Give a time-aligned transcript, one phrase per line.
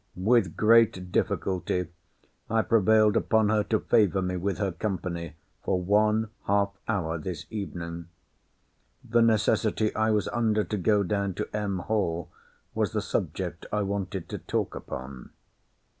[0.15, 1.87] With great difficulty
[2.49, 7.45] I prevailed upon her to favour me with her company for one half hour this
[7.51, 8.07] evening.
[9.07, 11.77] The necessity I was under to go down to M.
[11.85, 12.31] Hall
[12.73, 15.29] was the subject I wanted to talk upon.